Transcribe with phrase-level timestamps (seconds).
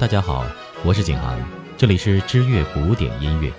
[0.00, 0.46] 大家好，
[0.82, 1.38] 我是景航，
[1.76, 3.52] 这里是知乐古典音乐。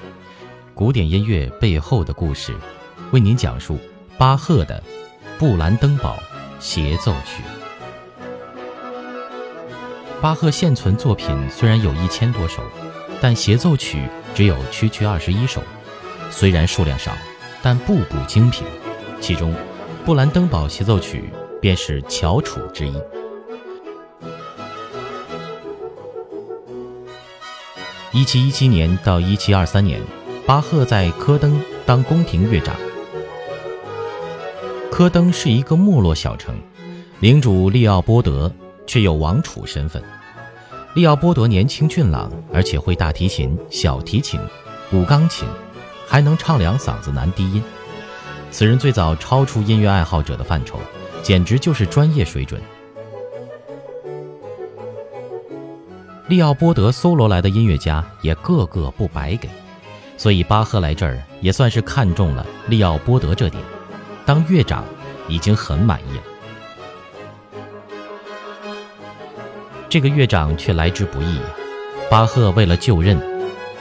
[0.73, 2.55] 古典音乐背后的故事，
[3.11, 3.77] 为您讲述
[4.17, 4.84] 巴赫的
[5.39, 6.17] 《布兰登堡
[6.59, 7.43] 协奏曲》。
[10.20, 12.63] 巴赫现存作品虽然有一千多首，
[13.21, 15.62] 但协奏曲只有区区二十一首。
[16.31, 17.12] 虽然数量少，
[17.62, 18.66] 但步步精品。
[19.20, 19.53] 其中，
[20.03, 22.99] 《布兰登堡协奏曲》便是翘楚之一。
[28.13, 30.01] 一七一七年到一七二三年，
[30.45, 32.75] 巴赫在科登当宫廷乐长。
[34.91, 36.53] 科登是一个没落小城，
[37.21, 38.53] 领主利奥波德
[38.85, 40.03] 却有王储身份。
[40.93, 44.37] 利奥波德年轻俊朗，而且会大提琴、小提琴、
[44.89, 45.48] 古钢琴，
[46.05, 47.63] 还能唱两嗓子男低音。
[48.51, 50.77] 此人最早超出音乐爱好者的范畴，
[51.23, 52.59] 简直就是专业水准。
[56.32, 59.49] 利奥波德搜罗来的音乐家也个个不白给，
[60.15, 63.62] 所以巴赫来这儿也算是看中了利奥波德这点，
[64.25, 64.85] 当乐长
[65.28, 66.24] 已经很满意了。
[69.90, 71.38] 这个乐长却来之不易，
[72.09, 73.22] 巴赫为了就任，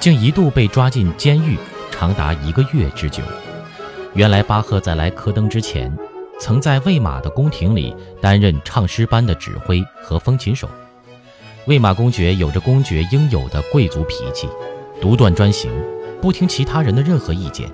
[0.00, 1.56] 竟一度被抓进监狱
[1.92, 3.22] 长达一个月之久。
[4.14, 5.96] 原来巴赫在来科登之前，
[6.40, 10.68] 曾在魏玛的宫廷里担任唱诗班的指挥和风琴手。
[11.70, 14.48] 魏玛公爵有着公爵应有的贵族脾气，
[15.00, 15.70] 独断专行，
[16.20, 17.70] 不听其他人的任何意见。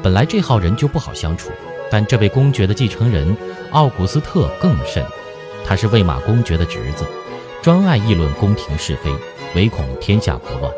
[0.00, 1.50] 本来这号人就不好相处，
[1.90, 3.36] 但这位公爵的继承人
[3.72, 5.04] 奥古斯特更甚。
[5.66, 7.04] 他是魏玛公爵的侄子，
[7.60, 9.12] 专爱议论宫廷是非，
[9.56, 10.72] 唯恐天下不乱。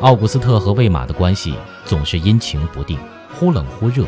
[0.00, 2.98] 奥古斯特和魏玛的关系总是阴晴不定，
[3.34, 4.06] 忽冷忽热，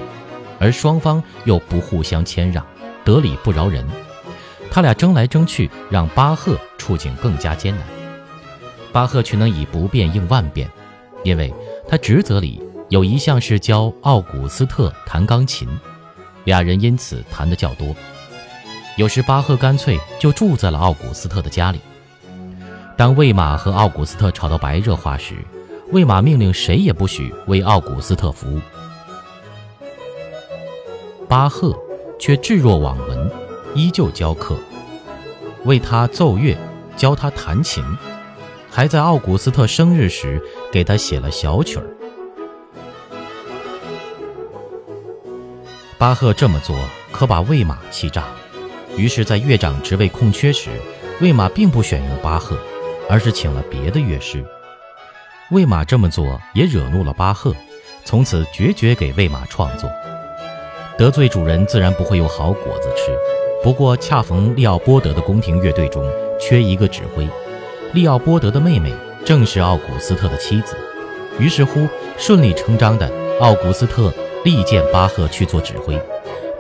[0.59, 2.67] 而双方又不互相谦让，
[3.05, 3.87] 得理不饶人。
[4.71, 7.85] 他俩争来争去，让巴赫处境更加艰难。
[8.93, 10.69] 巴赫却能以不变应万变，
[11.23, 11.53] 因为
[11.89, 15.69] 他职责里有一项是教奥古斯特弹钢琴，
[16.45, 17.95] 俩人因此谈得较多。
[18.97, 21.81] 有时巴赫干脆就住在了奥古斯特的家里。
[22.97, 25.35] 当魏玛和奥古斯特吵到白热化时，
[25.91, 28.61] 魏玛命令谁也不许为奥古斯特服务。
[31.29, 31.77] 巴赫
[32.21, 33.14] 却置若罔闻。
[33.75, 34.57] 依旧教课，
[35.65, 36.57] 为他奏乐，
[36.97, 37.85] 教他弹琴，
[38.71, 40.41] 还在奥古斯特生日时
[40.71, 41.85] 给他写了小曲儿。
[45.99, 46.77] 巴赫这么做
[47.11, 48.37] 可把魏玛气炸了，
[48.97, 50.71] 于是，在乐长职位空缺时，
[51.21, 52.57] 魏玛并不选用巴赫，
[53.11, 54.45] 而是请了别的乐师。
[55.51, 57.53] 魏玛这么做也惹怒了巴赫，
[58.05, 59.91] 从此决绝给魏玛创作。
[60.97, 63.11] 得罪主人，自然不会有好果子吃。
[63.65, 66.07] 不过恰逢利奥波德的宫廷乐队中
[66.39, 67.27] 缺一个指挥，
[67.95, 68.93] 利奥波德的妹妹
[69.25, 70.77] 正是奥古斯特的妻子，
[71.39, 71.89] 于是乎
[72.19, 73.11] 顺理成章的，
[73.41, 74.13] 奥古斯特
[74.45, 75.99] 力荐巴赫去做指挥，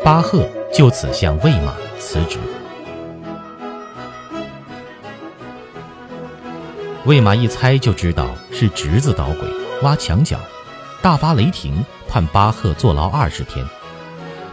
[0.02, 2.38] 巴赫就此向魏玛辞职。
[7.04, 9.46] 魏玛一猜就知道是侄子捣鬼，
[9.82, 10.38] 挖墙脚，
[11.02, 13.62] 大发雷霆，判巴赫坐牢二十天。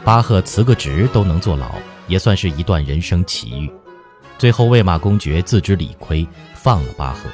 [0.04, 1.72] 巴赫辞个职都能坐牢。
[2.08, 3.72] 也算是一段人生奇遇。
[4.38, 7.30] 最后，魏玛公爵自知理亏，放了巴赫。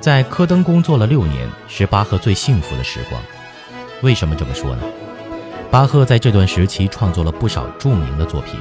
[0.00, 3.22] 在科登工作了六年，是巴赫最幸福的时光。
[4.02, 4.82] 为什么这么说呢？
[5.70, 8.58] 巴赫在这段时期创作了不少著名的作品，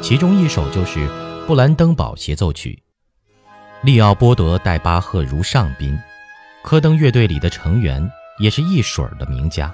[0.00, 1.06] 其中一首就是
[1.46, 2.82] 《布兰登堡协奏曲》。
[3.86, 5.96] 利奥波德待巴赫如上宾。
[6.62, 9.72] 科登乐队里的成员也是一水儿的名家，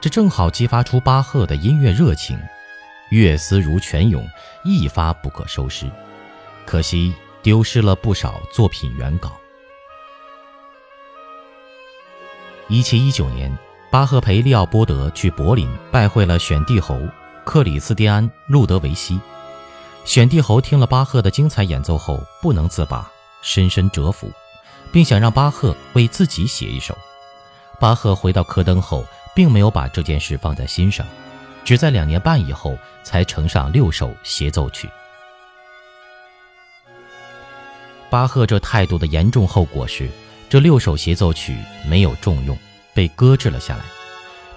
[0.00, 2.38] 这正好激发出巴赫的音乐热情，
[3.10, 4.26] 乐思如泉涌，
[4.64, 5.88] 一发不可收拾。
[6.64, 9.32] 可惜丢失了不少作品原稿。
[12.68, 13.56] 一七一九年，
[13.90, 16.98] 巴赫陪利奥波德去柏林拜会了选帝侯
[17.44, 19.20] 克里斯蒂安·路德维希。
[20.06, 23.10] 选帝侯听了巴赫的精彩演奏后，不能自拔，
[23.42, 24.32] 深深折服。
[24.94, 26.96] 并想让巴赫为自己写一首。
[27.80, 29.04] 巴赫回到科登后，
[29.34, 31.04] 并没有把这件事放在心上，
[31.64, 34.88] 只在两年半以后才呈上六首协奏曲。
[38.08, 40.08] 巴赫这态度的严重后果是，
[40.48, 42.56] 这六首协奏曲没有重用，
[42.94, 43.82] 被搁置了下来。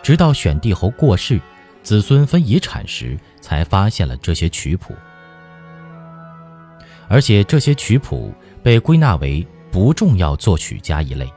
[0.03, 1.41] 直到选帝侯过世，
[1.81, 4.93] 子孙分遗产时，才发现了这些曲谱，
[7.07, 8.31] 而且这些曲谱
[8.61, 9.43] 被归纳为。
[9.71, 11.31] 不重要作曲家一类，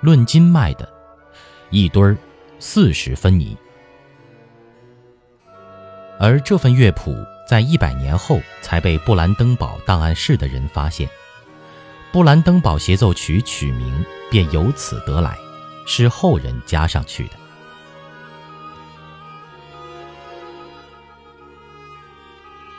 [0.00, 0.88] 论斤卖的，
[1.70, 2.16] 一堆儿
[2.58, 3.56] 四十分尼。
[6.18, 7.14] 而这份乐谱
[7.48, 11.08] 在一百年后才被布兰登堡档案室的人发现，
[12.10, 15.38] 布兰登堡协奏曲曲名便由此得来，
[15.86, 17.34] 是后人加上去的。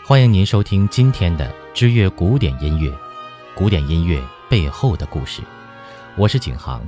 [0.04, 2.92] 欢迎您收听今天的知乐古典音乐，
[3.56, 5.44] 古典音乐背后的故事。
[6.18, 6.82] 我是景航。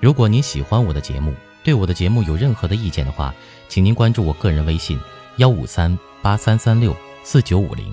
[0.00, 1.34] 如果您喜欢我的节目，
[1.64, 3.34] 对我的节目有任何的意见的话，
[3.68, 4.98] 请您关注我个人微信。
[5.38, 7.92] 幺五三八三三六四九五零。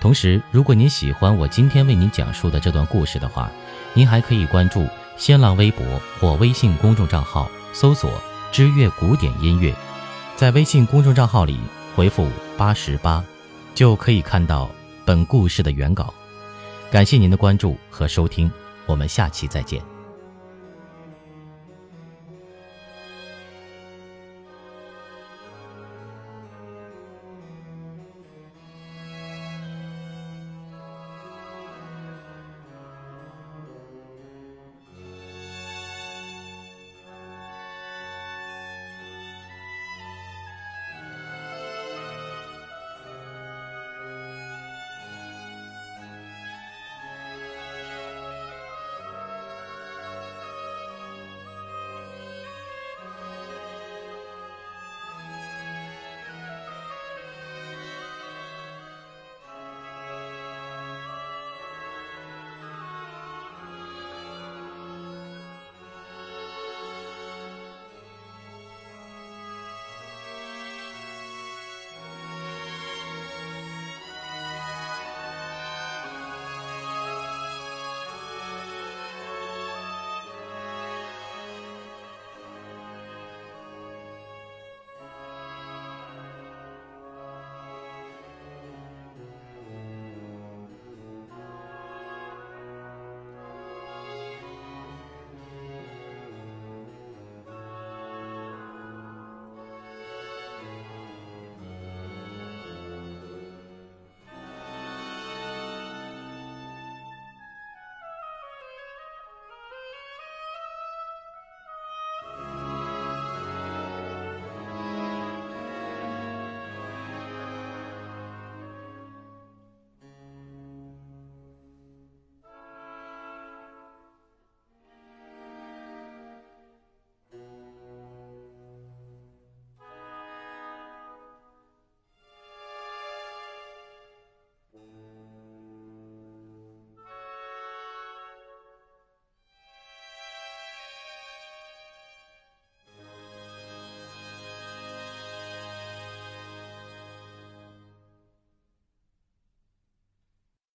[0.00, 3.50] 同时，如果您喜欢我今天为您讲述的这段故事的话，
[3.92, 4.86] 您还可以关注
[5.18, 5.84] 新浪微博
[6.18, 8.10] 或微信公众账号，搜索
[8.50, 9.74] “知乐古典音乐”，
[10.36, 11.60] 在微信公众账号里
[11.94, 12.26] 回复
[12.56, 13.22] “八十八”，
[13.74, 14.70] 就可以看到
[15.04, 16.12] 本故事的原稿。
[16.90, 18.50] 感谢您的关注和收听，
[18.84, 19.99] 我们下期再见。